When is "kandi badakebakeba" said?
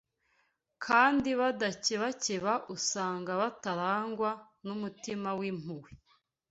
0.85-2.53